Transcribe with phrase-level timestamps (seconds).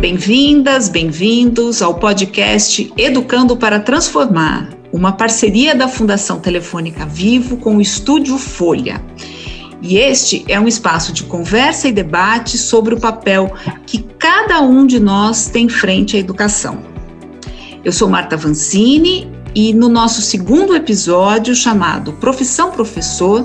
[0.00, 7.80] Bem-vindas, bem-vindos ao podcast Educando para Transformar, uma parceria da Fundação Telefônica Vivo com o
[7.80, 9.02] Estúdio Folha.
[9.80, 13.52] E este é um espaço de conversa e debate sobre o papel
[13.84, 16.82] que cada um de nós tem frente à educação.
[17.84, 23.44] Eu sou Marta Vancini e no nosso segundo episódio, chamado Profissão Professor,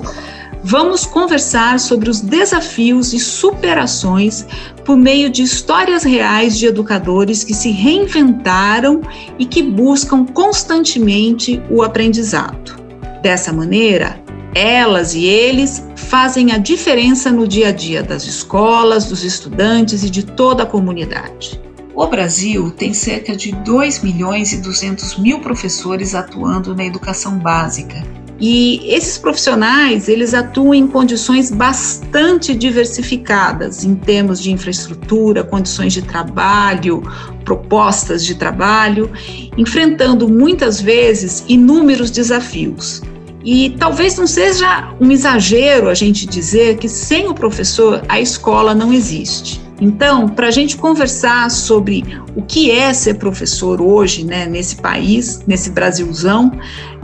[0.64, 4.46] vamos conversar sobre os desafios e superações
[4.84, 9.02] por meio de histórias reais de educadores que se reinventaram
[9.38, 12.78] e que buscam constantemente o aprendizado.
[13.22, 14.18] Dessa maneira,
[14.54, 20.10] elas e eles fazem a diferença no dia a dia das escolas, dos estudantes e
[20.10, 21.60] de toda a comunidade.
[21.98, 28.06] O Brasil tem cerca de 2 milhões e 200 mil professores atuando na educação básica
[28.40, 36.02] e esses profissionais, eles atuam em condições bastante diversificadas em termos de infraestrutura, condições de
[36.02, 37.02] trabalho,
[37.44, 39.10] propostas de trabalho,
[39.56, 43.02] enfrentando muitas vezes inúmeros desafios.
[43.44, 48.72] E talvez não seja um exagero a gente dizer que sem o professor a escola
[48.72, 49.67] não existe.
[49.80, 55.42] Então, para a gente conversar sobre o que é ser professor hoje, né, nesse país,
[55.46, 56.52] nesse Brasilzão,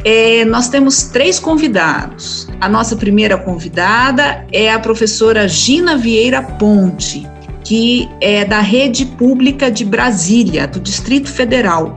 [0.05, 2.49] é, nós temos três convidados.
[2.61, 7.27] A nossa primeira convidada é a professora Gina Vieira Ponte,
[7.63, 11.97] que é da Rede Pública de Brasília, do Distrito Federal,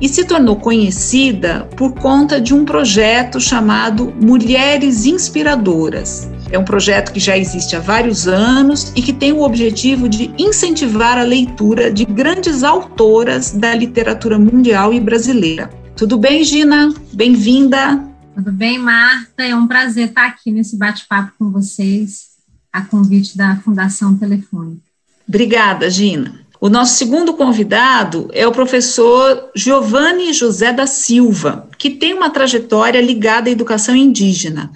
[0.00, 6.28] e se tornou conhecida por conta de um projeto chamado Mulheres Inspiradoras.
[6.52, 10.30] É um projeto que já existe há vários anos e que tem o objetivo de
[10.36, 15.70] incentivar a leitura de grandes autoras da literatura mundial e brasileira.
[15.96, 16.92] Tudo bem, Gina?
[17.14, 18.06] Bem-vinda.
[18.34, 19.42] Tudo bem, Marta?
[19.42, 22.26] É um prazer estar aqui nesse bate-papo com vocês,
[22.70, 24.82] a convite da Fundação Telefônica.
[25.26, 26.42] Obrigada, Gina.
[26.60, 33.00] O nosso segundo convidado é o professor Giovanni José da Silva, que tem uma trajetória
[33.00, 34.70] ligada à educação indígena,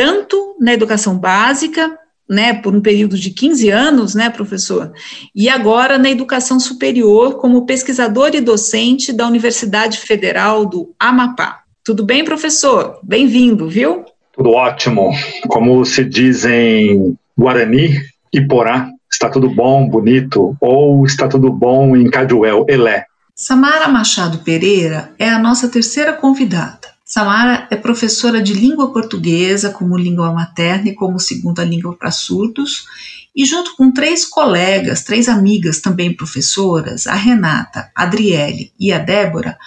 [0.00, 1.94] tanto na educação básica
[2.26, 4.90] né, por um período de 15 anos, né, professor?
[5.34, 11.64] E agora na educação superior como pesquisador e docente da Universidade Federal do Amapá.
[11.84, 12.98] Tudo bem, professor?
[13.02, 14.06] Bem-vindo, viu?
[14.32, 15.10] Tudo ótimo.
[15.48, 18.00] Como se diz em Guarani
[18.32, 23.04] e Porá, está tudo bom, bonito, ou está tudo bom em Caduel, Elé.
[23.34, 26.89] Samara Machado Pereira é a nossa terceira convidada.
[27.10, 32.84] Samara é professora de língua portuguesa como língua materna e como segunda língua para surdos,
[33.34, 38.98] e junto com três colegas, três amigas também professoras, a Renata, a Adriele e a
[38.98, 39.58] Débora,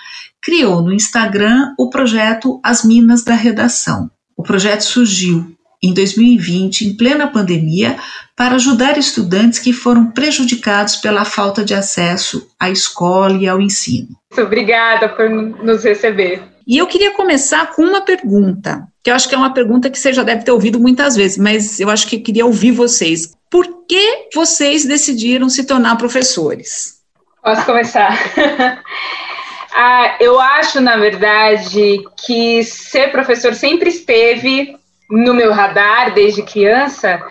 [0.42, 4.10] criou no Instagram o projeto As Minas da Redação.
[4.38, 5.54] O projeto surgiu
[5.84, 7.98] em 2020, em plena pandemia,
[8.38, 14.16] para ajudar estudantes que foram prejudicados pela falta de acesso à escola e ao ensino.
[14.38, 16.53] Obrigada por nos receber.
[16.66, 20.00] E eu queria começar com uma pergunta, que eu acho que é uma pergunta que
[20.00, 23.34] você já deve ter ouvido muitas vezes, mas eu acho que eu queria ouvir vocês.
[23.50, 27.02] Por que vocês decidiram se tornar professores?
[27.44, 28.18] Posso começar?
[29.76, 34.78] ah, eu acho, na verdade, que ser professor sempre esteve
[35.10, 37.22] no meu radar desde criança,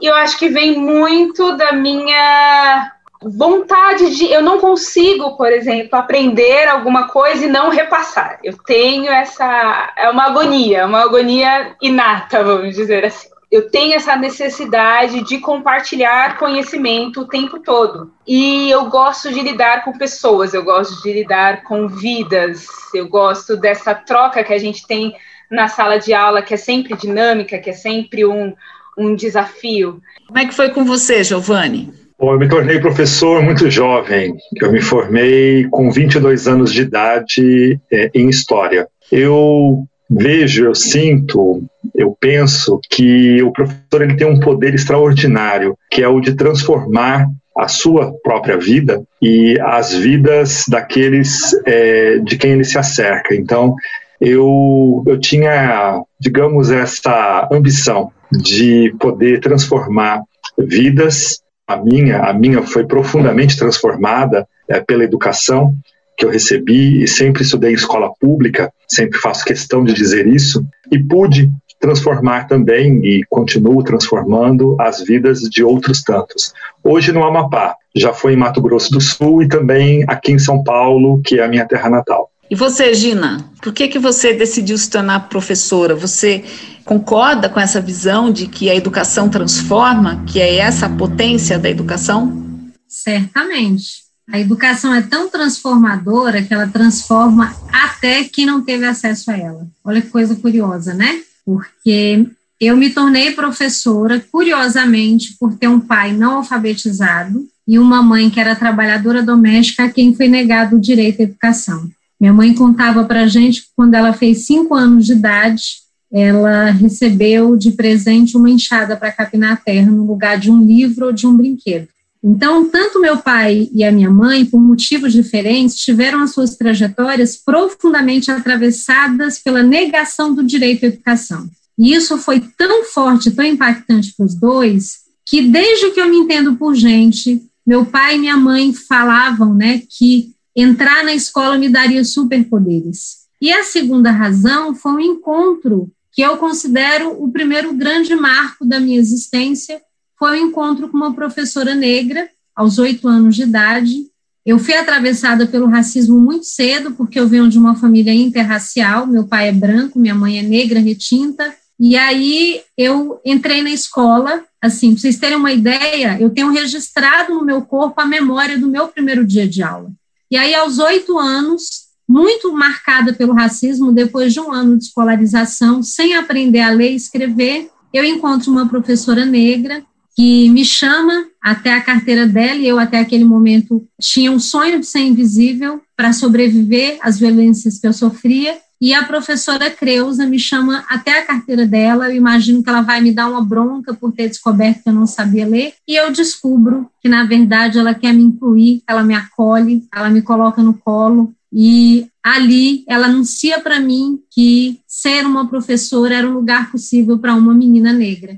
[0.00, 2.90] e eu acho que vem muito da minha
[3.24, 4.26] vontade de.
[4.26, 8.38] Eu não consigo, por exemplo, aprender alguma coisa e não repassar.
[8.42, 9.92] Eu tenho essa.
[9.96, 13.28] É uma agonia, uma agonia inata, vamos dizer assim.
[13.50, 18.10] Eu tenho essa necessidade de compartilhar conhecimento o tempo todo.
[18.26, 23.54] E eu gosto de lidar com pessoas, eu gosto de lidar com vidas, eu gosto
[23.54, 25.14] dessa troca que a gente tem
[25.50, 28.54] na sala de aula, que é sempre dinâmica, que é sempre um,
[28.96, 30.00] um desafio.
[30.26, 31.92] Como é que foi com você, Giovanni?
[32.22, 34.36] Bom, eu me tornei professor muito jovem.
[34.60, 38.86] Eu me formei com 22 anos de idade é, em História.
[39.10, 46.00] Eu vejo, eu sinto, eu penso que o professor ele tem um poder extraordinário, que
[46.00, 47.26] é o de transformar
[47.58, 53.34] a sua própria vida e as vidas daqueles é, de quem ele se acerca.
[53.34, 53.74] Então,
[54.20, 60.22] eu, eu tinha, digamos, essa ambição de poder transformar
[60.56, 61.41] vidas
[61.72, 65.74] a minha, a minha foi profundamente transformada é, pela educação
[66.16, 70.64] que eu recebi e sempre estudei em escola pública, sempre faço questão de dizer isso,
[70.90, 76.52] e pude transformar também e continuo transformando as vidas de outros tantos.
[76.84, 80.62] Hoje no Amapá, já foi em Mato Grosso do Sul e também aqui em São
[80.62, 82.31] Paulo, que é a minha terra natal.
[82.52, 85.94] E você, Gina, por que, que você decidiu se tornar professora?
[85.94, 86.44] Você
[86.84, 91.70] concorda com essa visão de que a educação transforma, que é essa a potência da
[91.70, 92.70] educação?
[92.86, 94.02] Certamente.
[94.30, 99.66] A educação é tão transformadora que ela transforma até quem não teve acesso a ela.
[99.82, 101.22] Olha que coisa curiosa, né?
[101.46, 102.28] Porque
[102.60, 108.38] eu me tornei professora, curiosamente, por ter um pai não alfabetizado e uma mãe que
[108.38, 111.90] era trabalhadora doméstica a quem foi negado o direito à educação.
[112.22, 115.64] Minha mãe contava para a gente que quando ela fez cinco anos de idade,
[116.08, 121.06] ela recebeu de presente uma enxada para capinar a terra no lugar de um livro
[121.06, 121.88] ou de um brinquedo.
[122.22, 127.34] Então, tanto meu pai e a minha mãe, por motivos diferentes, tiveram as suas trajetórias
[127.34, 131.50] profundamente atravessadas pela negação do direito à educação.
[131.76, 136.18] E isso foi tão forte, tão impactante para os dois, que desde que eu me
[136.18, 141.68] entendo por gente, meu pai e minha mãe falavam, né, que entrar na escola me
[141.68, 143.22] daria superpoderes.
[143.40, 148.78] E a segunda razão foi um encontro que eu considero o primeiro grande marco da
[148.78, 149.80] minha existência,
[150.18, 154.06] foi o um encontro com uma professora negra, aos oito anos de idade.
[154.44, 159.24] Eu fui atravessada pelo racismo muito cedo, porque eu venho de uma família interracial, meu
[159.26, 164.92] pai é branco, minha mãe é negra retinta, e aí eu entrei na escola, assim,
[164.92, 168.88] para vocês terem uma ideia, eu tenho registrado no meu corpo a memória do meu
[168.88, 169.90] primeiro dia de aula.
[170.32, 175.82] E aí, aos oito anos, muito marcada pelo racismo, depois de um ano de escolarização,
[175.82, 179.84] sem aprender a ler e escrever, eu encontro uma professora negra
[180.16, 184.80] que me chama até a carteira dela, e eu até aquele momento tinha um sonho
[184.80, 190.40] de ser invisível para sobreviver às violências que eu sofria, e a professora Creuza me
[190.40, 194.10] chama até a carteira dela, eu imagino que ela vai me dar uma bronca por
[194.10, 198.12] ter descoberto que eu não sabia ler, e eu descubro que, na verdade, ela quer
[198.12, 203.78] me incluir, ela me acolhe, ela me coloca no colo, e ali ela anuncia para
[203.78, 208.36] mim que ser uma professora era um lugar possível para uma menina negra.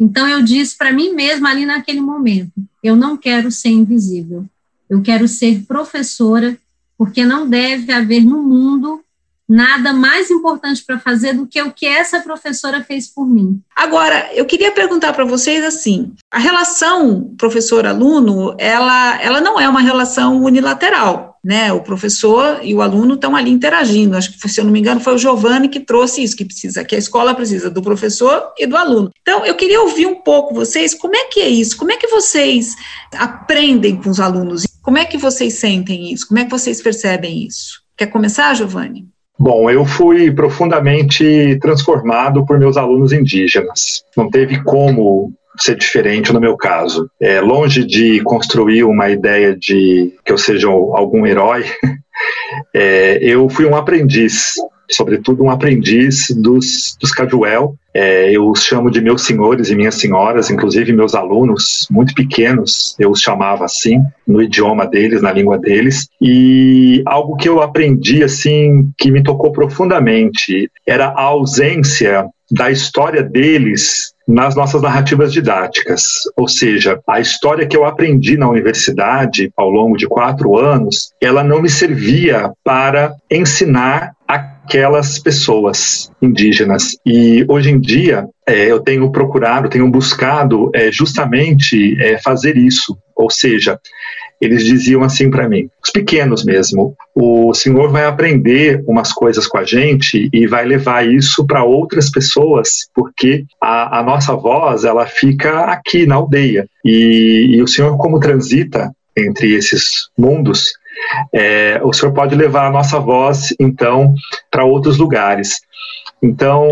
[0.00, 2.52] Então eu disse para mim mesma ali naquele momento:
[2.82, 4.46] eu não quero ser invisível,
[4.88, 6.56] eu quero ser professora,
[6.96, 9.01] porque não deve haver no mundo
[9.52, 13.60] nada mais importante para fazer do que o que essa professora fez por mim.
[13.76, 19.80] Agora, eu queria perguntar para vocês assim: a relação professor-aluno, ela, ela não é uma
[19.80, 21.72] relação unilateral né?
[21.72, 24.16] O professor e o aluno estão ali interagindo.
[24.16, 26.84] Acho que, se eu não me engano, foi o Giovanni que trouxe isso, que precisa,
[26.84, 29.10] que a escola precisa do professor e do aluno.
[29.20, 31.76] Então, eu queria ouvir um pouco vocês, como é que é isso?
[31.76, 32.76] Como é que vocês
[33.12, 34.66] aprendem com os alunos?
[34.80, 36.28] Como é que vocês sentem isso?
[36.28, 37.82] Como é que vocês percebem isso?
[37.96, 39.08] Quer começar, Giovanni?
[39.42, 44.04] Bom, eu fui profundamente transformado por meus alunos indígenas.
[44.16, 47.08] Não teve como ser diferente no meu caso.
[47.20, 51.64] É, longe de construir uma ideia de que eu seja algum herói,
[52.74, 54.54] é, eu fui um aprendiz,
[54.90, 57.74] sobretudo um aprendiz dos, dos Caduel.
[57.94, 62.96] É, eu os chamo de meus senhores e minhas senhoras, inclusive meus alunos muito pequenos,
[62.98, 66.08] eu os chamava assim, no idioma deles, na língua deles.
[66.18, 73.22] E algo que eu aprendi, assim, que me tocou profundamente, era a ausência da história
[73.22, 76.22] deles nas nossas narrativas didáticas.
[76.36, 81.42] Ou seja, a história que eu aprendi na universidade ao longo de quatro anos, ela
[81.42, 86.96] não me servia para ensinar aquelas pessoas indígenas.
[87.04, 92.96] E hoje em dia é, eu tenho procurado, tenho buscado é, justamente é, fazer isso.
[93.14, 93.78] Ou seja,
[94.42, 99.56] eles diziam assim para mim, os pequenos mesmo, o Senhor vai aprender umas coisas com
[99.56, 105.06] a gente e vai levar isso para outras pessoas, porque a, a, nossa voz ela
[105.06, 110.72] fica aqui na aldeia e, e o Senhor como transita entre esses mundos,
[111.32, 114.12] é, o Senhor pode levar a nossa voz então
[114.50, 115.60] para outros lugares.
[116.20, 116.66] Então,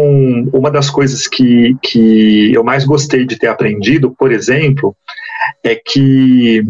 [0.52, 4.94] uma das coisas que, que eu mais gostei de ter aprendido, por exemplo,
[5.62, 6.64] é que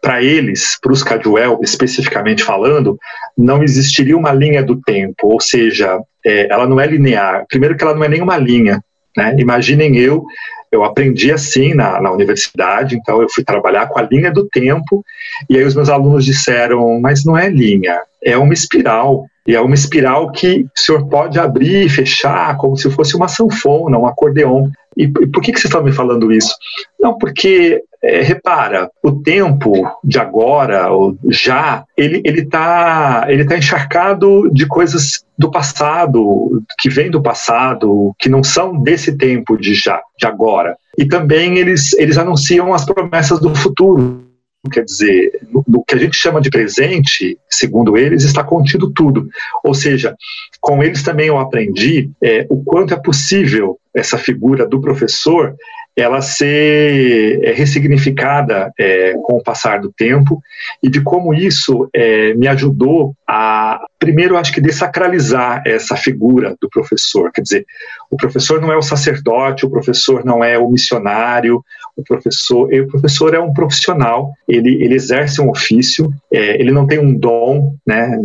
[0.00, 2.98] para eles, para os Cadwell especificamente falando,
[3.36, 7.44] não existiria uma linha do tempo, ou seja, é, ela não é linear.
[7.48, 8.82] Primeiro que ela não é nenhuma linha.
[9.16, 9.34] Né?
[9.38, 10.24] Imaginem eu,
[10.70, 15.04] eu aprendi assim na, na universidade, então eu fui trabalhar com a linha do tempo,
[15.48, 19.24] e aí os meus alunos disseram, mas não é linha, é uma espiral.
[19.46, 23.28] E é uma espiral que o senhor pode abrir e fechar como se fosse uma
[23.28, 24.68] sanfona, um acordeon.
[24.94, 26.54] E, e por que, que vocês estão me falando isso?
[27.00, 29.72] Não, porque é, repara, o tempo
[30.04, 36.88] de agora, ou já, ele ele está ele tá encharcado de coisas do passado, que
[36.88, 40.76] vem do passado, que não são desse tempo de já, de agora.
[40.96, 44.24] E também eles eles anunciam as promessas do futuro.
[44.72, 49.28] Quer dizer, no, no, que a gente chama de presente, segundo eles, está contido tudo.
[49.64, 50.16] Ou seja,
[50.60, 55.54] com eles também eu aprendi é, o quanto é possível essa figura do professor
[55.98, 60.40] ela ser é, ressignificada é, com o passar do tempo
[60.80, 66.68] e de como isso é, me ajudou a, primeiro, acho que desacralizar essa figura do
[66.70, 67.32] professor.
[67.32, 67.66] Quer dizer,
[68.08, 71.64] o professor não é o sacerdote, o professor não é o missionário,
[71.96, 76.86] o professor, o professor é um profissional, ele, ele exerce um ofício, é, ele não
[76.86, 78.16] tem um dom, né,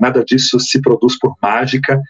[0.00, 2.00] nada disso se produz por mágica,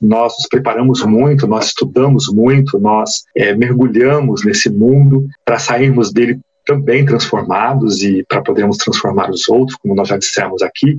[0.00, 6.38] nós nos preparamos muito, nós estudamos muito, nós é, mergulhamos nesse mundo para sairmos dele
[6.66, 10.96] também transformados e para podermos transformar os outros, como nós já dissemos aqui.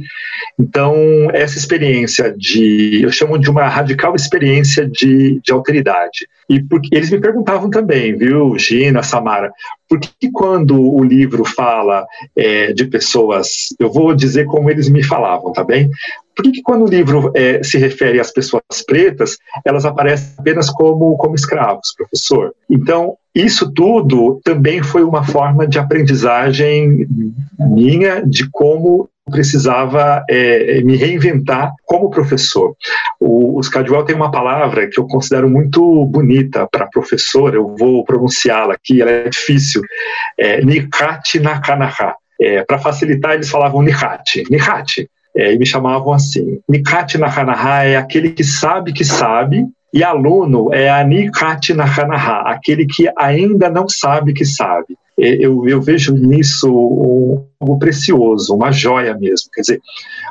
[0.58, 0.96] Então,
[1.34, 6.28] essa experiência de, eu chamo de uma radical experiência de, de alteridade.
[6.50, 9.52] E porque eles me perguntavam também, viu, Gina, Samara,
[9.90, 15.04] por que quando o livro fala é, de pessoas, eu vou dizer como eles me
[15.04, 15.92] falavam, tá bem?
[16.38, 20.70] Por que, que quando o livro é, se refere às pessoas pretas, elas aparecem apenas
[20.70, 22.54] como, como escravos, professor?
[22.70, 27.08] Então, isso tudo também foi uma forma de aprendizagem
[27.58, 32.76] minha de como precisava é, me reinventar como professor.
[33.20, 38.06] O, os Cadwell tem uma palavra que eu considero muito bonita para professor, eu vou
[38.06, 39.82] pronunciá-la aqui, ela é difícil,
[40.38, 42.16] é, Nikati Nakanaha.
[42.40, 46.60] É, para facilitar, eles falavam Nikati, Nikati, é, e me chamavam assim.
[46.68, 52.86] Nikati Nakanaha é aquele que sabe que sabe, e aluno é a Nikati Nakanaha, aquele
[52.86, 54.98] que ainda não sabe que sabe.
[55.18, 59.50] Eu, eu vejo nisso algo precioso, uma joia mesmo.
[59.52, 59.82] Quer dizer,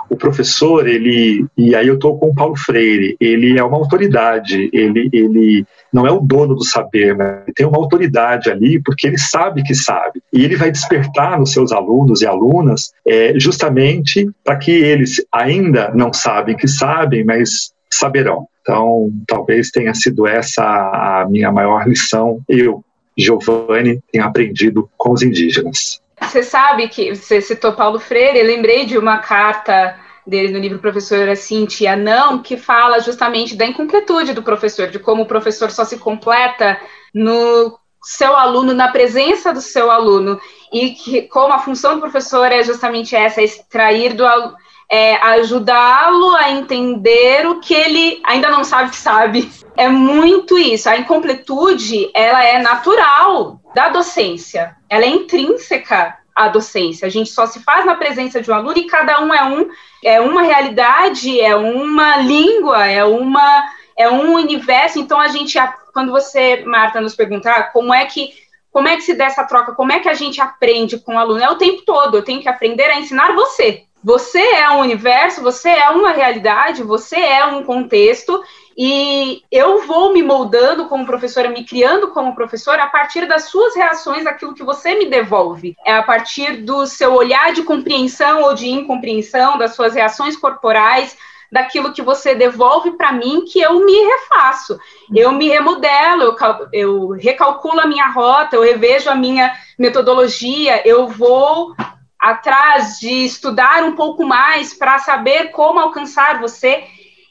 [0.09, 4.71] o professor, ele, e aí eu estou com o Paulo Freire, ele é uma autoridade,
[4.73, 7.43] ele, ele não é o dono do saber, né?
[7.45, 10.23] ele tem uma autoridade ali porque ele sabe que sabe.
[10.33, 15.91] E ele vai despertar nos seus alunos e alunas é, justamente para que eles ainda
[15.95, 18.47] não sabem que sabem, mas saberão.
[18.61, 22.83] Então, talvez tenha sido essa a minha maior lição, eu,
[23.17, 26.01] Giovanni, tenha aprendido com os indígenas.
[26.21, 30.79] Você sabe que você citou Paulo Freire, eu lembrei de uma carta dele no livro
[30.79, 35.85] Professora Cintia Não, que fala justamente da incompletude do professor, de como o professor só
[35.85, 36.81] se completa
[37.15, 40.41] no seu aluno, na presença do seu aluno,
[40.73, 44.57] e que como a função do professor é justamente essa, extrair do aluno
[44.91, 49.51] é, ajudá-lo a entender o que ele ainda não sabe que sabe.
[49.77, 50.89] É muito isso.
[50.89, 54.75] A incompletude, ela é natural da docência.
[54.89, 57.07] Ela é intrínseca à docência.
[57.07, 59.69] A gente só se faz na presença de um aluno e cada um é um
[60.05, 63.65] é uma realidade, é uma língua, é uma
[63.99, 64.99] é um universo.
[64.99, 65.59] Então a gente
[65.93, 68.31] quando você Marta nos perguntar como é que
[68.71, 69.73] como é que se dá essa troca?
[69.73, 71.43] Como é que a gente aprende com o aluno?
[71.43, 72.19] É o tempo todo.
[72.19, 73.85] Eu tenho que aprender a ensinar você.
[74.07, 78.41] Você é um universo, você é uma realidade, você é um contexto,
[78.79, 83.75] e eu vou me moldando como professora, me criando como professora a partir das suas
[83.75, 85.75] reações daquilo que você me devolve.
[85.85, 91.19] É a partir do seu olhar de compreensão ou de incompreensão, das suas reações corporais,
[91.51, 94.79] daquilo que você devolve para mim que eu me refaço.
[95.13, 96.37] Eu me remodelo, eu,
[96.73, 101.75] eu recalculo a minha rota, eu revejo a minha metodologia, eu vou
[102.19, 106.85] atrás de estudar um pouco mais para saber como alcançar você.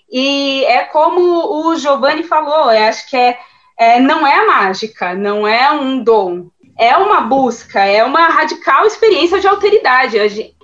[0.10, 3.40] E é como o Giovanni falou, eu acho que é,
[3.78, 9.40] é, não é mágica, não é um dom, é uma busca, é uma radical experiência
[9.40, 10.18] de alteridade.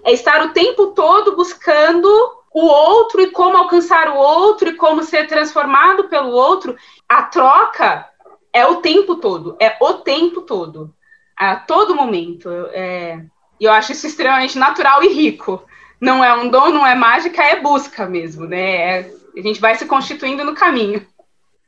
[0.04, 2.08] É estar o tempo todo buscando
[2.54, 6.76] o outro e como alcançar o outro e como ser transformado pelo outro.
[7.08, 8.08] A troca
[8.54, 10.94] é o tempo todo, é o tempo todo,
[11.36, 12.50] a todo momento.
[12.72, 13.24] É,
[13.62, 15.64] e eu acho isso extremamente natural e rico.
[16.02, 18.60] Não é um dom, não é mágica, é busca mesmo, né?
[18.60, 21.06] É, a gente vai se constituindo no caminho.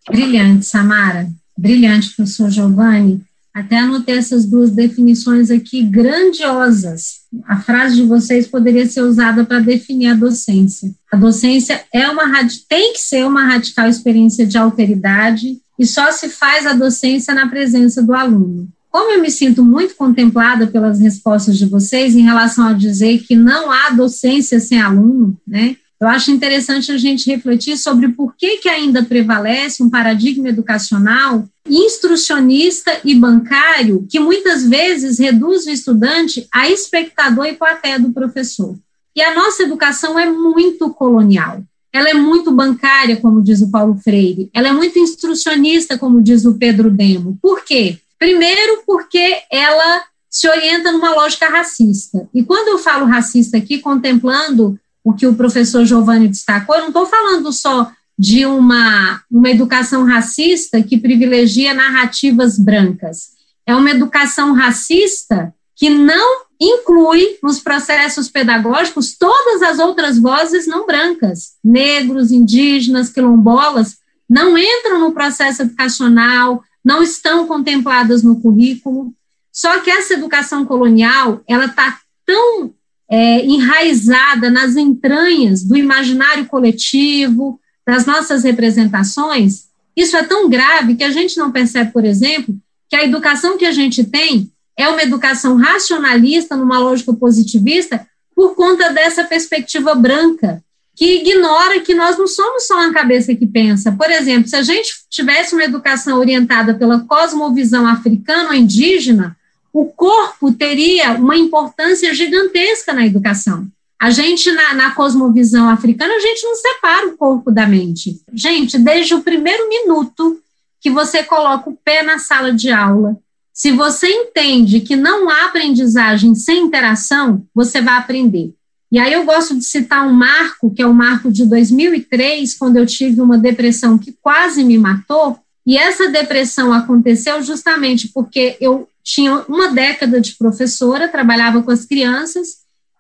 [0.10, 1.30] Brilhante, Samara.
[1.56, 3.24] Brilhante, professor Giovanni.
[3.54, 7.22] Até anotei essas duas definições aqui grandiosas.
[7.48, 10.92] A frase de vocês poderia ser usada para definir a docência.
[11.12, 12.26] A docência é uma
[12.68, 17.48] tem que ser uma radical experiência de alteridade e só se faz a docência na
[17.48, 18.68] presença do aluno.
[18.94, 23.36] Como eu me sinto muito contemplada pelas respostas de vocês em relação a dizer que
[23.36, 25.76] não há docência sem aluno, né?
[26.00, 31.44] Eu acho interessante a gente refletir sobre por que, que ainda prevalece um paradigma educacional
[31.68, 38.78] instrucionista e bancário que muitas vezes reduz o estudante a espectador e plateia do professor.
[39.16, 41.64] E a nossa educação é muito colonial.
[41.92, 44.52] Ela é muito bancária, como diz o Paulo Freire.
[44.54, 47.40] Ela é muito instrucionista, como diz o Pedro Demo.
[47.42, 47.98] Por quê?
[48.24, 52.26] Primeiro, porque ela se orienta numa lógica racista.
[52.34, 56.88] E quando eu falo racista aqui, contemplando o que o professor Giovanni destacou, eu não
[56.88, 63.32] estou falando só de uma, uma educação racista que privilegia narrativas brancas.
[63.68, 70.86] É uma educação racista que não inclui nos processos pedagógicos todas as outras vozes não
[70.86, 73.98] brancas, negros, indígenas, quilombolas,
[74.30, 79.14] não entram no processo educacional, não estão contempladas no currículo.
[79.52, 82.74] Só que essa educação colonial, ela está tão
[83.10, 91.04] é, enraizada nas entranhas do imaginário coletivo, das nossas representações, isso é tão grave que
[91.04, 92.56] a gente não percebe, por exemplo,
[92.90, 98.56] que a educação que a gente tem é uma educação racionalista, numa lógica positivista, por
[98.56, 100.64] conta dessa perspectiva branca,
[100.96, 103.92] que ignora que nós não somos só uma cabeça que pensa.
[103.92, 109.36] Por exemplo, se a gente tivesse uma educação orientada pela cosmovisão africana ou indígena,
[109.72, 113.68] o corpo teria uma importância gigantesca na educação.
[114.00, 118.22] A gente, na, na, cosmovisão africana, a gente não separa o corpo da mente.
[118.34, 120.40] Gente, desde o primeiro minuto
[120.80, 123.18] que você coloca o pé na sala de aula,
[123.54, 128.54] se você entende que não há aprendizagem sem interação, você vai aprender.
[128.94, 132.78] E aí eu gosto de citar um marco, que é o marco de 2003, quando
[132.78, 138.88] eu tive uma depressão que quase me matou, e essa depressão aconteceu justamente porque eu
[139.04, 142.58] tinha uma década de professora, trabalhava com as crianças,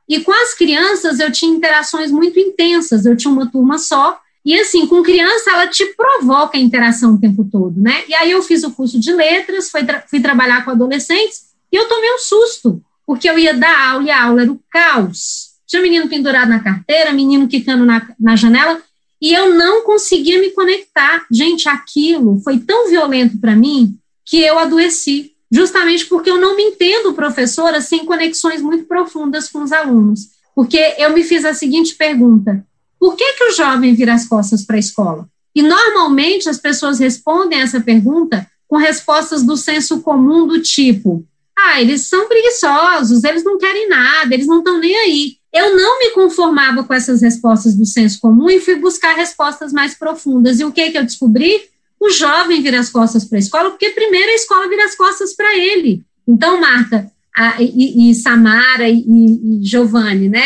[0.09, 4.59] e com as crianças eu tinha interações muito intensas, eu tinha uma turma só, e
[4.59, 8.03] assim, com criança ela te provoca a interação o tempo todo, né?
[8.07, 11.75] E aí eu fiz o curso de letras, fui, tra fui trabalhar com adolescentes, e
[11.75, 15.52] eu tomei um susto, porque eu ia dar aula e a aula era o caos.
[15.73, 18.79] Tinha menino pendurado na carteira, menino quicando na, na janela,
[19.19, 21.25] e eu não conseguia me conectar.
[21.31, 26.61] Gente, aquilo foi tão violento para mim que eu adoeci, justamente porque eu não me
[26.61, 30.27] entendo professora sem conexões muito profundas com os alunos.
[30.55, 32.63] Porque eu me fiz a seguinte pergunta:
[32.99, 35.27] por que, que o jovem vira as costas para a escola?
[35.55, 41.25] E normalmente as pessoas respondem essa pergunta com respostas do senso comum do tipo:
[41.57, 45.42] ah, eles são preguiçosos, eles não querem nada, eles não estão nem aí.
[45.53, 49.93] Eu não me conformava com essas respostas do senso comum e fui buscar respostas mais
[49.93, 50.59] profundas.
[50.59, 51.61] E o que, que eu descobri?
[51.99, 55.35] O jovem vira as costas para a escola, porque primeiro a escola vira as costas
[55.35, 56.03] para ele.
[56.27, 60.43] Então, Marta a, e, e, Samara e, e Giovanni, né?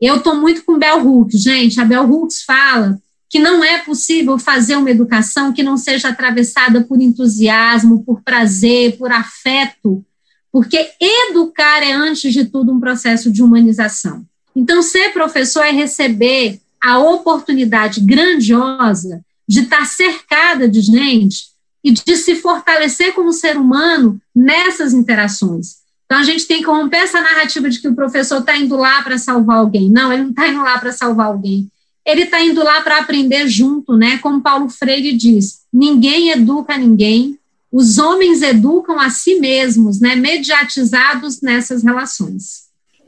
[0.00, 1.80] Eu estou muito com Bell Hooks, gente.
[1.80, 6.82] A Bell Hooks fala que não é possível fazer uma educação que não seja atravessada
[6.82, 10.04] por entusiasmo, por prazer, por afeto,
[10.52, 14.24] porque educar é, antes de tudo, um processo de humanização.
[14.54, 21.48] Então, ser professor é receber a oportunidade grandiosa de estar cercada de gente
[21.82, 25.76] e de se fortalecer como ser humano nessas interações.
[26.06, 29.02] Então, a gente tem que romper essa narrativa de que o professor está indo lá
[29.02, 29.90] para salvar alguém.
[29.90, 31.68] Não, ele não está indo lá para salvar alguém.
[32.04, 34.18] Ele está indo lá para aprender junto, né?
[34.18, 37.38] Como Paulo Freire diz: ninguém educa ninguém,
[37.72, 40.14] os homens educam a si mesmos, né?
[40.14, 42.63] Mediatizados nessas relações.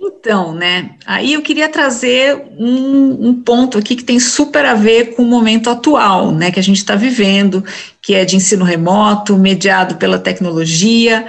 [0.06, 0.90] Então, né?
[1.04, 5.26] Aí eu queria trazer um, um, ponto aqui que tem super a ver com o
[5.26, 6.50] momento atual, né?
[6.50, 7.64] Que a gente está vivendo,
[8.00, 11.26] que é de ensino remoto, mediado pela tecnologia.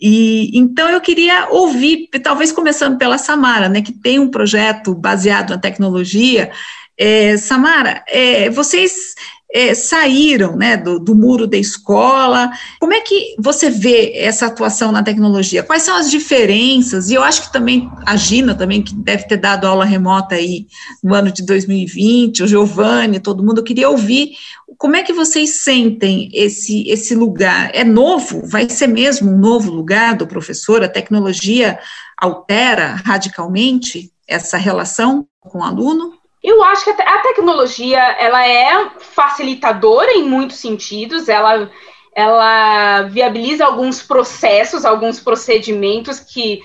[0.00, 3.82] E então eu queria ouvir, talvez começando pela Samara, né?
[3.82, 6.50] Que tem um projeto baseado na tecnologia.
[6.96, 9.14] É, Samara, é, vocês
[9.52, 12.50] é, saíram né, do, do, muro da escola.
[12.80, 15.62] Como é que você vê essa atuação na tecnologia?
[15.62, 17.10] Quais são as diferenças?
[17.10, 20.66] E eu acho que também a Gina, também, que deve ter dado aula remota aí
[21.02, 24.32] no ano de 2020, o Giovanni, todo mundo, eu queria ouvir
[24.78, 27.70] como é que vocês sentem esse, esse lugar?
[27.72, 28.46] É novo?
[28.46, 30.82] Vai ser mesmo um novo lugar do professor?
[30.82, 31.78] A tecnologia
[32.16, 36.14] altera radicalmente essa relação com o aluno?
[36.42, 41.70] Eu acho que a tecnologia ela é facilitadora em muitos sentidos, ela,
[42.14, 46.60] ela viabiliza alguns processos, alguns procedimentos que,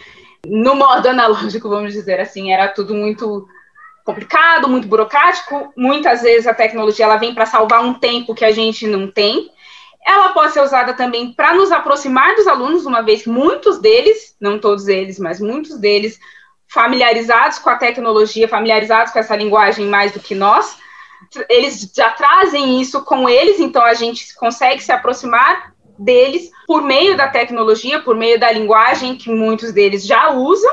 [0.46, 3.48] no modo analógico, vamos dizer assim, era tudo muito
[4.04, 5.72] complicado, muito burocrático.
[5.78, 9.52] Muitas vezes a tecnologia ela vem para salvar um tempo que a gente não tem.
[10.04, 14.36] Ela pode ser usada também para nos aproximar dos alunos, uma vez que muitos deles,
[14.40, 16.18] não todos eles, mas muitos deles
[16.70, 20.78] familiarizados com a tecnologia, familiarizados com essa linguagem mais do que nós,
[21.50, 27.18] eles já trazem isso com eles, então a gente consegue se aproximar deles por meio
[27.18, 30.72] da tecnologia, por meio da linguagem que muitos deles já usam.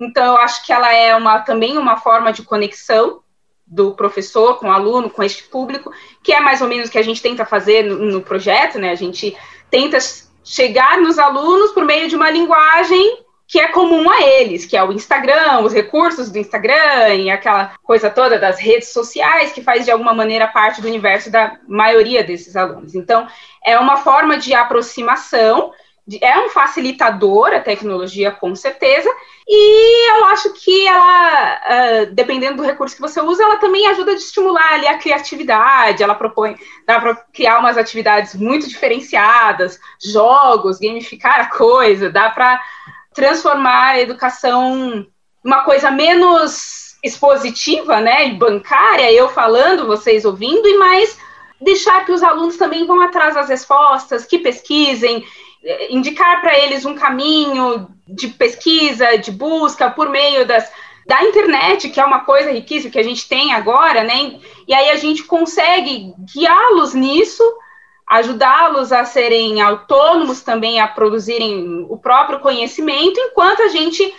[0.00, 3.20] Então eu acho que ela é uma também uma forma de conexão
[3.66, 6.98] do professor com o aluno, com este público, que é mais ou menos o que
[6.98, 8.90] a gente tenta fazer no, no projeto, né?
[8.90, 9.36] A gente
[9.70, 9.98] tenta
[10.44, 14.84] chegar nos alunos por meio de uma linguagem que é comum a eles, que é
[14.84, 19.84] o Instagram, os recursos do Instagram e aquela coisa toda das redes sociais que faz
[19.84, 22.94] de alguma maneira parte do universo da maioria desses alunos.
[22.94, 23.26] Então,
[23.66, 25.72] é uma forma de aproximação,
[26.20, 29.10] é um facilitador a tecnologia, com certeza,
[29.48, 31.60] e eu acho que ela,
[32.04, 36.04] uh, dependendo do recurso que você usa, ela também ajuda a estimular ali a criatividade,
[36.04, 42.60] ela propõe, dá para criar umas atividades muito diferenciadas, jogos, gamificar a coisa, dá para
[43.14, 45.06] transformar a educação
[45.44, 51.18] uma coisa menos expositiva, né, e bancária, eu falando, vocês ouvindo, e mais
[51.60, 55.24] deixar que os alunos também vão atrás das respostas, que pesquisem,
[55.64, 60.70] eh, indicar para eles um caminho de pesquisa, de busca por meio das,
[61.06, 64.38] da internet, que é uma coisa riquíssima que a gente tem agora, né?
[64.66, 67.42] E aí a gente consegue guiá-los nisso
[68.10, 74.12] ajudá-los a serem autônomos também, a produzirem o próprio conhecimento, enquanto a gente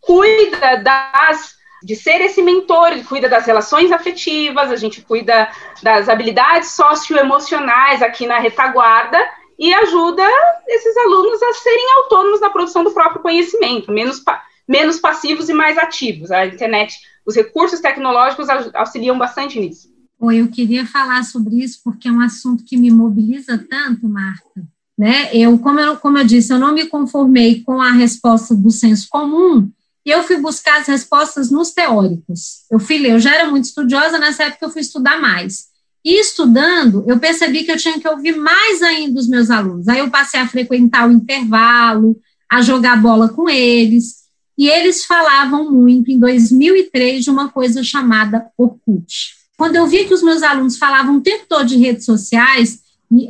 [0.00, 5.50] cuida das de ser esse mentor, cuida das relações afetivas, a gente cuida
[5.82, 9.18] das habilidades socioemocionais aqui na retaguarda
[9.58, 10.24] e ajuda
[10.68, 14.22] esses alunos a serem autônomos na produção do próprio conhecimento, menos,
[14.68, 16.30] menos passivos e mais ativos.
[16.30, 16.94] A internet,
[17.26, 19.91] os recursos tecnológicos auxiliam bastante nisso.
[20.24, 24.62] Oi, eu queria falar sobre isso porque é um assunto que me mobiliza tanto, Marta.
[24.96, 25.28] Né?
[25.34, 29.08] Eu, como eu, como eu disse, eu não me conformei com a resposta do senso
[29.10, 29.68] comum
[30.06, 32.60] e eu fui buscar as respostas nos teóricos.
[32.70, 35.64] Eu fui ler, eu já era muito estudiosa, nessa época eu fui estudar mais.
[36.04, 39.88] E estudando, eu percebi que eu tinha que ouvir mais ainda os meus alunos.
[39.88, 42.16] Aí eu passei a frequentar o intervalo,
[42.48, 44.18] a jogar bola com eles,
[44.56, 49.41] e eles falavam muito em 2003 de uma coisa chamada Orkut.
[49.62, 52.80] Quando eu vi que os meus alunos falavam o tempo todo de redes sociais,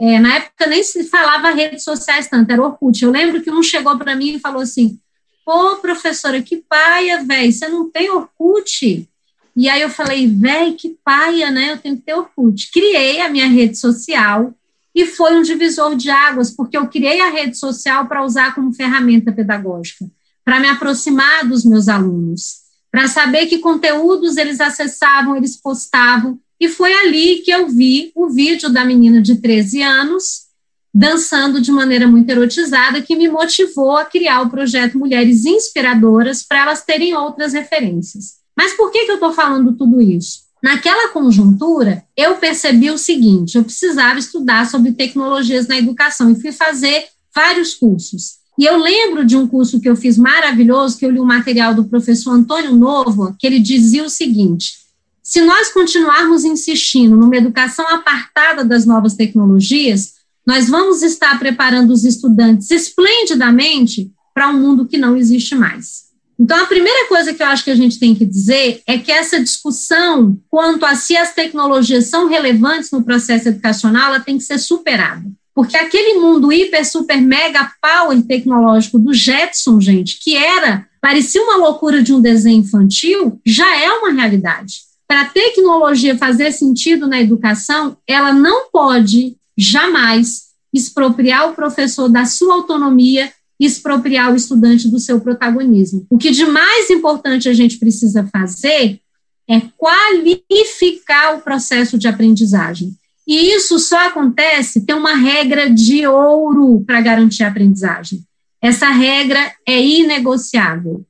[0.00, 3.04] é, na época nem se falava redes sociais tanto, era Orkut.
[3.04, 4.98] Eu lembro que um chegou para mim e falou assim:
[5.44, 9.06] Pô, professora, que paia, velho, você não tem Orkut?
[9.54, 11.72] E aí eu falei, velho, que paia, né?
[11.72, 12.70] Eu tenho que ter Orkut.
[12.72, 14.54] Criei a minha rede social
[14.94, 18.72] e foi um divisor de águas, porque eu criei a rede social para usar como
[18.72, 20.06] ferramenta pedagógica,
[20.42, 22.61] para me aproximar dos meus alunos
[22.92, 26.38] para saber que conteúdos eles acessavam, eles postavam.
[26.60, 30.52] E foi ali que eu vi o vídeo da menina de 13 anos
[30.94, 36.60] dançando de maneira muito erotizada, que me motivou a criar o projeto Mulheres Inspiradoras para
[36.60, 38.34] elas terem outras referências.
[38.54, 40.42] Mas por que, que eu estou falando tudo isso?
[40.62, 46.52] Naquela conjuntura, eu percebi o seguinte: eu precisava estudar sobre tecnologias na educação e fui
[46.52, 48.41] fazer vários cursos.
[48.58, 51.26] E eu lembro de um curso que eu fiz maravilhoso, que eu li o um
[51.26, 54.74] material do professor Antônio Novo, que ele dizia o seguinte:
[55.22, 60.14] se nós continuarmos insistindo numa educação apartada das novas tecnologias,
[60.46, 66.12] nós vamos estar preparando os estudantes esplendidamente para um mundo que não existe mais.
[66.38, 69.12] Então, a primeira coisa que eu acho que a gente tem que dizer é que
[69.12, 74.44] essa discussão quanto a se as tecnologias são relevantes no processo educacional, ela tem que
[74.44, 75.22] ser superada.
[75.54, 81.56] Porque aquele mundo hiper, super, mega power tecnológico do Jetson, gente, que era, parecia uma
[81.56, 84.80] loucura de um desenho infantil, já é uma realidade.
[85.06, 92.24] Para a tecnologia fazer sentido na educação, ela não pode jamais expropriar o professor da
[92.24, 93.30] sua autonomia
[93.64, 96.06] expropriar o estudante do seu protagonismo.
[96.10, 99.00] O que de mais importante a gente precisa fazer
[99.48, 102.96] é qualificar o processo de aprendizagem.
[103.26, 108.20] E isso só acontece, tem uma regra de ouro para garantir a aprendizagem.
[108.60, 111.04] Essa regra é inegociável.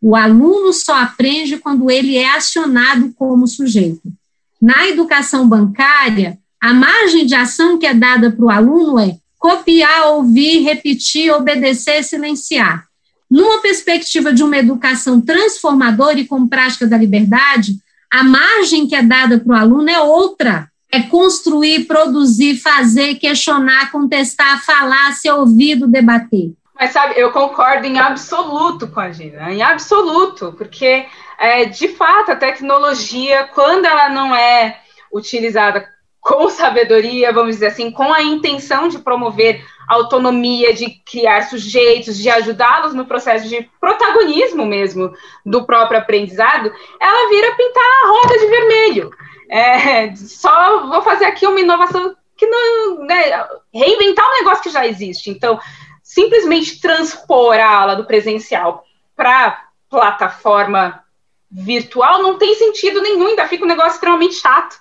[0.00, 4.12] O aluno só aprende quando ele é acionado como sujeito.
[4.60, 10.08] Na educação bancária, a margem de ação que é dada para o aluno é copiar,
[10.08, 12.84] ouvir, repetir, obedecer, silenciar.
[13.30, 17.76] Numa perspectiva de uma educação transformadora e com prática da liberdade,
[18.10, 23.90] a margem que é dada para o aluno é outra é construir, produzir, fazer, questionar,
[23.92, 26.52] contestar, falar, ser ouvido, debater.
[26.78, 31.06] Mas sabe, eu concordo em absoluto com a Gina, em absoluto, porque
[31.38, 34.78] é, de fato a tecnologia, quando ela não é
[35.12, 35.88] utilizada
[36.20, 42.28] com sabedoria, vamos dizer assim, com a intenção de promover autonomia, de criar sujeitos, de
[42.28, 45.10] ajudá-los no processo de protagonismo mesmo
[45.44, 46.70] do próprio aprendizado,
[47.00, 49.10] ela vira pintar a roda de vermelho.
[49.50, 53.04] É, só vou fazer aqui uma inovação que não.
[53.04, 55.30] Né, reinventar um negócio que já existe.
[55.30, 55.58] Então,
[56.02, 58.84] simplesmente transpor a aula do presencial
[59.16, 61.02] para plataforma
[61.50, 64.76] virtual não tem sentido nenhum, ainda fica um negócio extremamente chato.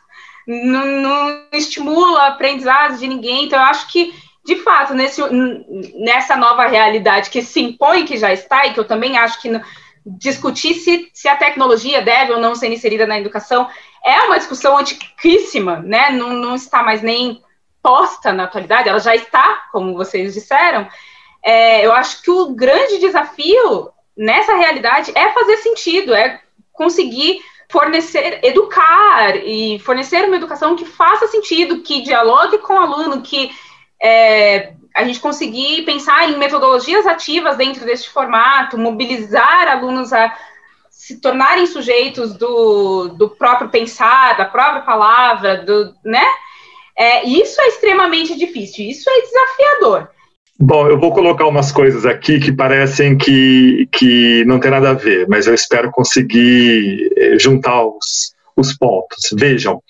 [0.46, 3.46] Não, não estimula a aprendizagem de ninguém.
[3.46, 4.14] Então, eu acho que,
[4.46, 5.22] de fato, nesse,
[5.96, 9.50] nessa nova realidade que se impõe, que já está, e que eu também acho que
[10.06, 13.68] discutir se, se a tecnologia deve ou não ser inserida na educação
[14.06, 16.12] é uma discussão antiquíssima, né?
[16.12, 17.42] Não, não está mais nem
[17.82, 20.88] posta na atualidade, ela já está, como vocês disseram.
[21.44, 26.42] É, eu acho que o grande desafio nessa realidade é fazer sentido, é
[26.74, 33.22] conseguir fornecer, educar e fornecer uma educação que faça sentido, que dialogue com o aluno,
[33.22, 33.52] que
[34.02, 40.36] é, a gente conseguir pensar em metodologias ativas dentro deste formato, mobilizar alunos a
[41.08, 46.26] se tornarem sujeitos do, do próprio pensar, da própria palavra, do, né?
[46.98, 50.10] É, isso é extremamente difícil, isso é desafiador.
[50.60, 54.96] Bom, eu vou colocar umas coisas aqui que parecem que, que não tem nada a
[54.96, 59.30] ver, mas eu espero conseguir eh, juntar os, os pontos.
[59.34, 59.82] Vejam,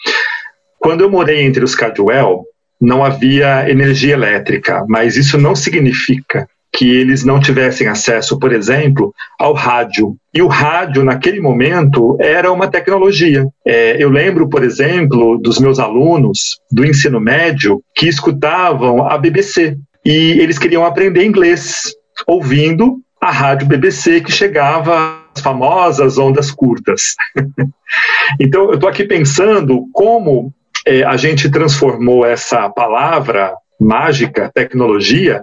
[0.77, 2.45] quando eu morei entre os Cadwell,
[2.79, 6.47] não havia energia elétrica, mas isso não significa
[6.77, 10.15] que eles não tivessem acesso, por exemplo, ao rádio.
[10.31, 13.47] E o rádio, naquele momento, era uma tecnologia.
[13.65, 19.75] É, eu lembro, por exemplo, dos meus alunos do ensino médio que escutavam a BBC
[20.05, 21.95] e eles queriam aprender inglês
[22.27, 27.15] ouvindo a rádio BBC que chegava às famosas ondas curtas.
[28.39, 30.53] então, eu estou aqui pensando como
[30.85, 35.41] é, a gente transformou essa palavra mágica, tecnologia,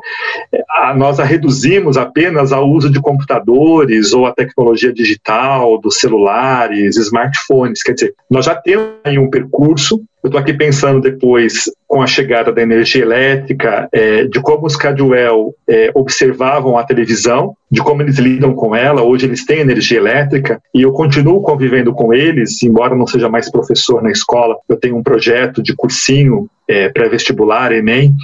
[0.96, 7.82] nós a reduzimos apenas ao uso de computadores ou a tecnologia digital, dos celulares, smartphones.
[7.82, 10.02] Quer dizer, nós já temos aí um percurso.
[10.24, 14.74] Eu estou aqui pensando depois, com a chegada da energia elétrica, é, de como os
[14.74, 19.02] Cadwell é, observavam a televisão, de como eles lidam com ela.
[19.02, 23.50] Hoje eles têm energia elétrica e eu continuo convivendo com eles, embora não seja mais
[23.50, 24.56] professor na escola.
[24.66, 28.14] Eu tenho um projeto de cursinho é, pré-vestibular, Enem,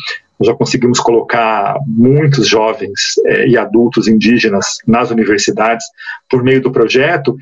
[0.41, 5.85] nós já conseguimos colocar muitos jovens é, e adultos indígenas nas universidades
[6.31, 7.37] por meio do projeto.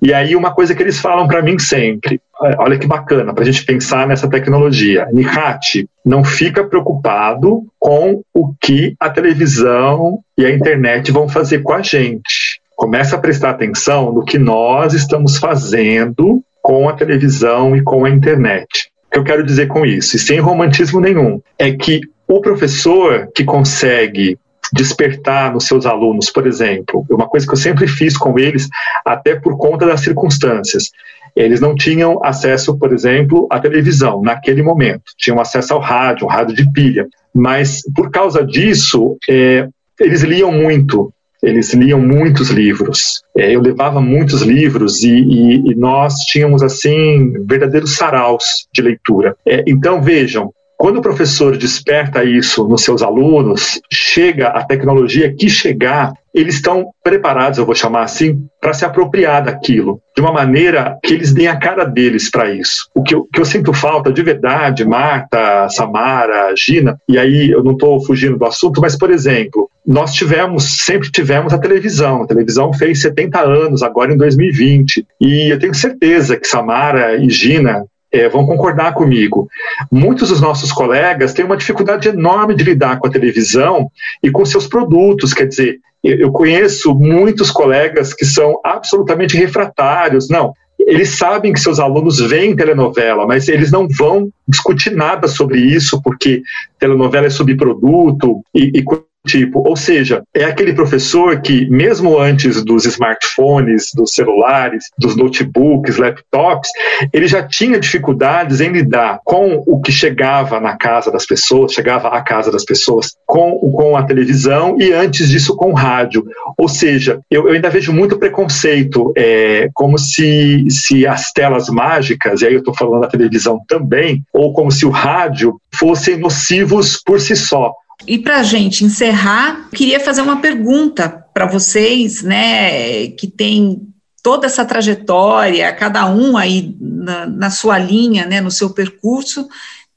[0.00, 3.42] E aí, uma coisa que eles falam para mim sempre: é, olha que bacana, para
[3.42, 5.08] a gente pensar nessa tecnologia.
[5.12, 11.72] Nihat, não fica preocupado com o que a televisão e a internet vão fazer com
[11.72, 12.60] a gente.
[12.76, 18.10] Começa a prestar atenção no que nós estamos fazendo com a televisão e com a
[18.10, 23.28] internet que eu quero dizer com isso, e sem romantismo nenhum, é que o professor
[23.34, 24.38] que consegue
[24.72, 28.68] despertar nos seus alunos, por exemplo, uma coisa que eu sempre fiz com eles,
[29.04, 30.90] até por conta das circunstâncias.
[31.36, 36.30] Eles não tinham acesso, por exemplo, à televisão naquele momento, tinham acesso ao rádio, um
[36.30, 39.68] rádio de pilha, mas por causa disso, é,
[40.00, 43.22] eles liam muito, eles liam muitos livros.
[43.36, 49.36] É, eu levava muitos livros e, e, e, nós tínhamos assim verdadeiros saraus de leitura.
[49.46, 55.48] É, então vejam, quando o professor desperta isso nos seus alunos, chega a tecnologia que
[55.48, 60.98] chegar, eles estão preparados, eu vou chamar assim, para se apropriar daquilo, de uma maneira
[61.02, 62.88] que eles deem a cara deles para isso.
[62.94, 67.62] O que eu, que eu, sinto falta de verdade, Marta, Samara, Gina, e aí eu
[67.62, 72.22] não estou fugindo do assunto, mas, por exemplo, nós tivemos, sempre tivemos a televisão.
[72.22, 75.06] A televisão fez 70 anos, agora em 2020.
[75.20, 79.48] E eu tenho certeza que Samara e Gina é, vão concordar comigo.
[79.90, 83.90] Muitos dos nossos colegas têm uma dificuldade enorme de lidar com a televisão
[84.22, 85.34] e com seus produtos.
[85.34, 90.28] Quer dizer, eu conheço muitos colegas que são absolutamente refratários.
[90.28, 95.58] Não, eles sabem que seus alunos veem telenovela, mas eles não vão discutir nada sobre
[95.58, 96.42] isso, porque
[96.78, 98.84] telenovela é subproduto e, e
[99.26, 105.96] tipo, ou seja, é aquele professor que, mesmo antes dos smartphones, dos celulares, dos notebooks,
[105.96, 106.70] laptops,
[107.12, 112.08] ele já tinha dificuldades em lidar com o que chegava na casa das pessoas, chegava
[112.08, 116.24] à casa das pessoas, com, com a televisão e antes disso com o rádio.
[116.58, 122.42] Ou seja, eu, eu ainda vejo muito preconceito, é, como se, se as telas mágicas,
[122.42, 127.00] e aí eu estou falando da televisão também, ou como se o rádio fossem nocivos
[127.04, 127.72] por si só.
[128.06, 133.80] E para a gente encerrar, queria fazer uma pergunta para vocês, né, que tem
[134.22, 139.48] toda essa trajetória, cada um aí na, na, sua linha, né, no seu percurso,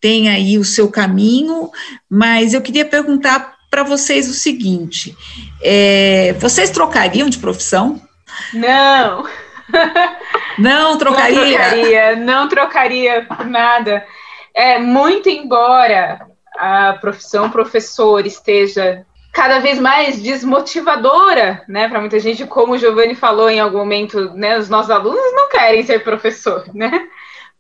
[0.02, 1.70] tem aí o seu caminho,
[2.10, 5.16] mas eu queria perguntar para vocês o seguinte:
[5.62, 8.02] é, vocês trocariam de profissão?
[8.54, 9.26] Não.
[10.58, 11.36] Não trocaria?
[11.36, 14.04] Não trocaria, não trocaria por nada.
[14.56, 16.26] É, muito embora
[16.58, 23.14] a profissão professor esteja cada vez mais desmotivadora, né, para muita gente, como o Giovanni
[23.14, 27.08] falou em algum momento, né, os nossos alunos não querem ser professor, né?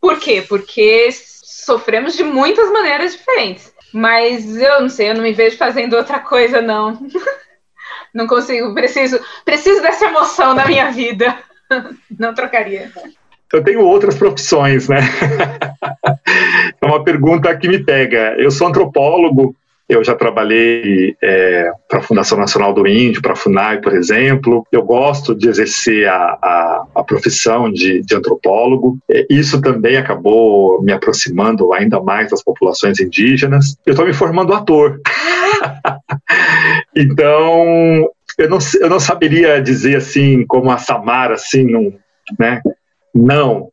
[0.01, 0.43] Por quê?
[0.47, 3.73] Porque sofremos de muitas maneiras diferentes.
[3.93, 6.99] Mas eu não sei, eu não me vejo fazendo outra coisa, não.
[8.13, 11.37] não consigo, preciso, preciso dessa emoção na minha vida.
[12.17, 12.91] Não trocaria.
[13.53, 14.99] Eu tenho outras profissões, né?
[16.81, 18.35] é uma pergunta que me pega.
[18.37, 19.55] Eu sou antropólogo,
[19.87, 24.67] eu já trabalhei é, para a Fundação Nacional do Índio, para a FUNAI, por exemplo.
[24.69, 28.97] Eu gosto de exercer a, a, a profissão de, de antropólogo.
[29.09, 33.77] É, isso também acabou me aproximando ainda mais das populações indígenas.
[33.85, 34.99] Eu estou me formando ator.
[36.93, 41.93] então, eu não, eu não saberia dizer assim, como a Samara, assim, num,
[42.37, 42.61] né?
[43.13, 43.69] Não,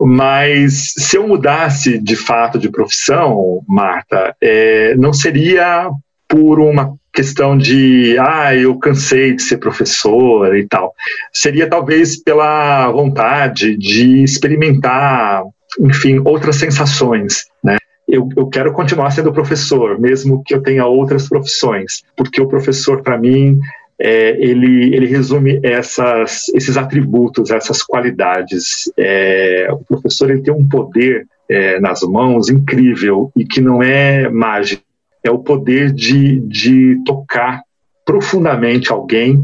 [0.00, 5.90] mas se eu mudasse de fato de profissão, Marta, é, não seria
[6.28, 10.92] por uma questão de, ah, eu cansei de ser professora e tal.
[11.32, 15.44] Seria talvez pela vontade de experimentar,
[15.80, 17.76] enfim, outras sensações, né?
[18.06, 23.02] Eu, eu, quero continuar sendo professor, mesmo que eu tenha outras profissões, porque o professor,
[23.02, 23.58] para mim,
[23.98, 28.90] é, ele, ele resume essas, esses atributos, essas qualidades.
[28.96, 34.28] É, o professor ele tem um poder é, nas mãos incrível e que não é
[34.28, 34.82] mágico,
[35.22, 37.62] é o poder de, de tocar
[38.04, 39.42] profundamente alguém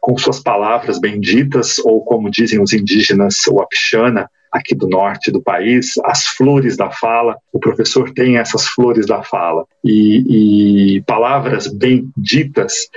[0.00, 5.40] com suas palavras benditas, ou como dizem os indígenas, o Apixana, aqui do norte do
[5.40, 7.36] país, as flores da fala.
[7.52, 9.64] O professor tem essas flores da fala.
[9.84, 12.88] E, e palavras benditas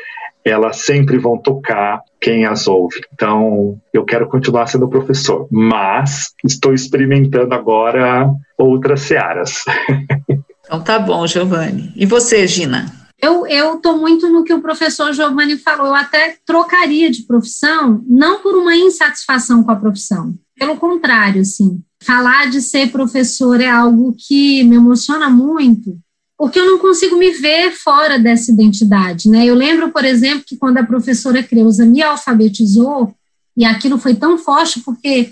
[0.45, 3.01] elas sempre vão tocar quem as ouve.
[3.13, 9.63] Então, eu quero continuar sendo professor, mas estou experimentando agora outras searas.
[10.65, 11.91] Então tá bom, Giovanni.
[11.93, 12.85] E você, Gina?
[13.21, 15.87] Eu estou muito no que o professor Giovanni falou.
[15.87, 20.33] Eu até trocaria de profissão, não por uma insatisfação com a profissão.
[20.57, 25.97] Pelo contrário, assim, falar de ser professor é algo que me emociona muito,
[26.43, 29.45] porque eu não consigo me ver fora dessa identidade, né?
[29.45, 33.15] Eu lembro, por exemplo, que quando a professora Creuza me alfabetizou,
[33.55, 35.31] e aquilo foi tão forte porque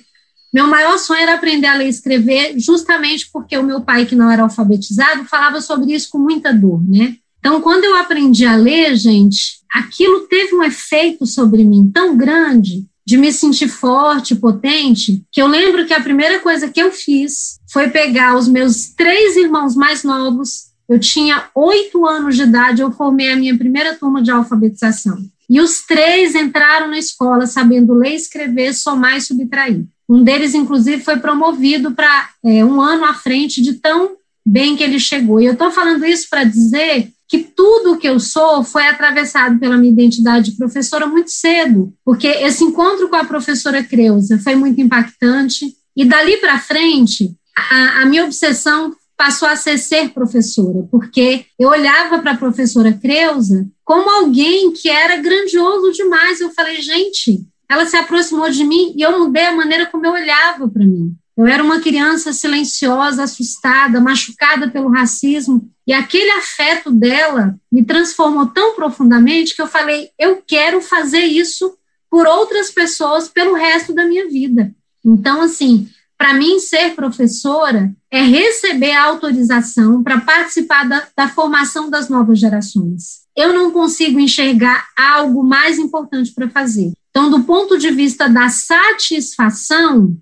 [0.54, 4.16] meu maior sonho era aprender a ler e escrever, justamente porque o meu pai, que
[4.16, 7.18] não era alfabetizado, falava sobre isso com muita dor, né?
[7.40, 12.86] Então, quando eu aprendi a ler, gente, aquilo teve um efeito sobre mim tão grande
[13.06, 17.60] de me sentir forte, potente, que eu lembro que a primeira coisa que eu fiz
[17.70, 22.92] foi pegar os meus três irmãos mais novos eu tinha oito anos de idade, eu
[22.92, 25.18] formei a minha primeira turma de alfabetização.
[25.50, 29.86] E os três entraram na escola sabendo ler, escrever, somar e subtrair.
[30.10, 34.84] Um deles, inclusive, foi promovido para é, um ano à frente de tão bem que
[34.84, 35.40] ele chegou.
[35.40, 39.78] E eu estou falando isso para dizer que tudo que eu sou foi atravessado pela
[39.78, 44.82] minha identidade de professora muito cedo, porque esse encontro com a professora Creuza foi muito
[44.82, 45.74] impactante.
[45.96, 51.70] E dali para frente, a, a minha obsessão passou a ser ser professora, porque eu
[51.70, 56.42] olhava para a professora Creuza como alguém que era grandioso demais.
[56.42, 60.14] Eu falei, gente, ela se aproximou de mim e eu mudei a maneira como eu
[60.14, 61.14] olhava para mim.
[61.38, 68.48] Eu era uma criança silenciosa, assustada, machucada pelo racismo, e aquele afeto dela me transformou
[68.48, 71.78] tão profundamente que eu falei: eu quero fazer isso
[72.10, 74.74] por outras pessoas pelo resto da minha vida.
[75.06, 75.88] Então, assim,
[76.22, 83.22] para mim, ser professora é receber autorização para participar da, da formação das novas gerações.
[83.36, 86.92] Eu não consigo enxergar algo mais importante para fazer.
[87.10, 90.16] Então, do ponto de vista da satisfação,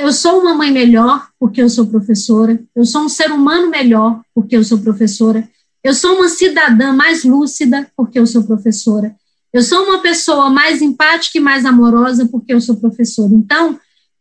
[0.00, 4.20] eu sou uma mãe melhor porque eu sou professora, eu sou um ser humano melhor
[4.32, 5.48] porque eu sou professora,
[5.82, 9.16] eu sou uma cidadã mais lúcida porque eu sou professora,
[9.52, 13.32] eu sou uma pessoa mais empática e mais amorosa porque eu sou professora.
[13.34, 13.80] Então,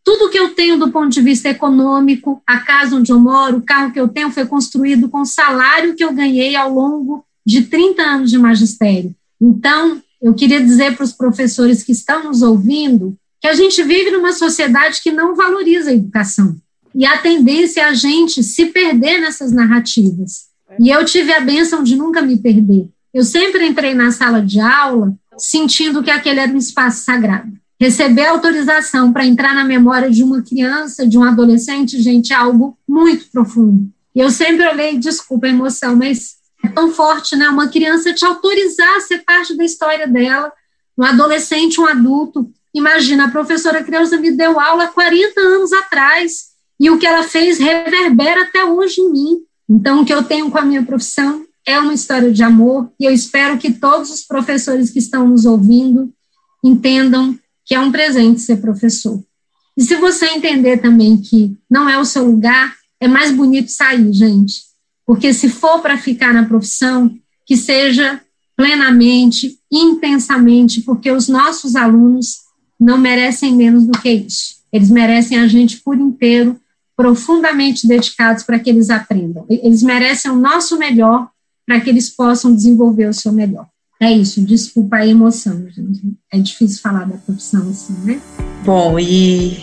[0.10, 3.62] tudo que eu tenho do ponto de vista econômico, a casa onde eu moro, o
[3.62, 7.62] carro que eu tenho foi construído com o salário que eu ganhei ao longo de
[7.62, 9.14] 30 anos de magistério.
[9.40, 14.10] Então, eu queria dizer para os professores que estão nos ouvindo que a gente vive
[14.10, 16.56] numa sociedade que não valoriza a educação.
[16.96, 20.48] E a tendência é a gente se perder nessas narrativas.
[20.80, 22.90] E eu tive a benção de nunca me perder.
[23.14, 27.52] Eu sempre entrei na sala de aula sentindo que aquele era um espaço sagrado.
[27.80, 32.78] Receber autorização para entrar na memória de uma criança, de um adolescente, gente, é algo
[32.86, 33.90] muito profundo.
[34.14, 37.48] E eu sempre olhei, desculpa a emoção, mas é tão forte, né?
[37.48, 40.52] Uma criança te autorizar a ser parte da história dela,
[40.98, 42.52] um adolescente, um adulto.
[42.76, 47.60] Imagina, a professora Creuza me deu aula 40 anos atrás e o que ela fez
[47.60, 49.38] reverbera até hoje em mim.
[49.70, 53.06] Então, o que eu tenho com a minha profissão é uma história de amor e
[53.06, 56.12] eu espero que todos os professores que estão nos ouvindo
[56.64, 57.40] entendam
[57.70, 59.24] que é um presente ser professor.
[59.78, 64.12] E se você entender também que não é o seu lugar, é mais bonito sair,
[64.12, 64.64] gente.
[65.06, 67.16] Porque se for para ficar na profissão,
[67.46, 68.20] que seja
[68.58, 72.40] plenamente, intensamente, porque os nossos alunos
[72.80, 74.56] não merecem menos do que isso.
[74.74, 76.60] Eles merecem a gente por inteiro,
[76.98, 79.46] profundamente dedicados para que eles aprendam.
[79.48, 81.30] Eles merecem o nosso melhor
[81.68, 83.68] para que eles possam desenvolver o seu melhor.
[84.02, 86.02] É isso, desculpa a emoção, gente.
[86.32, 88.22] É difícil falar da profissão assim, né?
[88.64, 89.60] Bom, e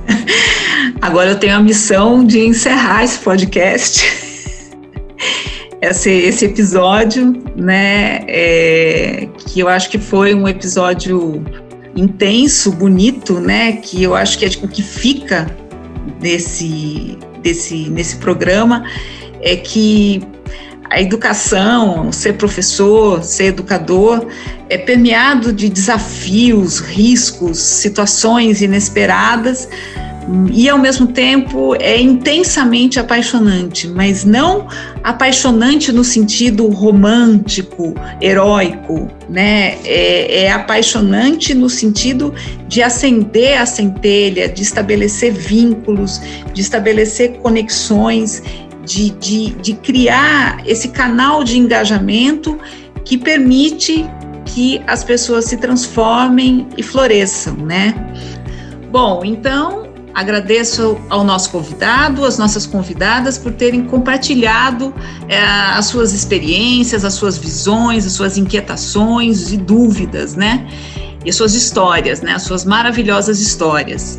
[1.00, 4.04] agora eu tenho a missão de encerrar esse podcast,
[5.80, 8.26] esse, esse episódio, né?
[8.28, 11.42] É, que eu acho que foi um episódio
[11.96, 13.72] intenso, bonito, né?
[13.72, 15.46] Que eu acho que é tipo, o que fica
[16.20, 18.84] desse, desse, nesse programa
[19.40, 20.20] é que
[20.90, 24.26] a educação, ser professor, ser educador,
[24.68, 29.68] é permeado de desafios, riscos, situações inesperadas
[30.52, 34.66] e ao mesmo tempo é intensamente apaixonante, mas não
[35.04, 39.78] apaixonante no sentido romântico, heróico, né?
[39.84, 42.34] É, é apaixonante no sentido
[42.66, 46.20] de acender a centelha, de estabelecer vínculos,
[46.52, 48.42] de estabelecer conexões
[48.86, 52.58] de, de, de criar esse canal de engajamento
[53.04, 54.08] que permite
[54.46, 57.94] que as pessoas se transformem e floresçam, né?
[58.90, 64.94] Bom, então agradeço ao nosso convidado, às nossas convidadas por terem compartilhado
[65.28, 70.66] é, as suas experiências, as suas visões, as suas inquietações e dúvidas, né?
[71.24, 72.32] E as suas histórias, né?
[72.32, 74.18] As suas maravilhosas histórias.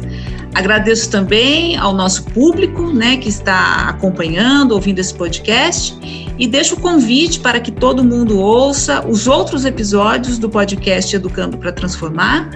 [0.53, 5.97] Agradeço também ao nosso público, né, que está acompanhando, ouvindo esse podcast,
[6.37, 11.57] e deixo o convite para que todo mundo ouça os outros episódios do podcast Educando
[11.57, 12.49] para Transformar,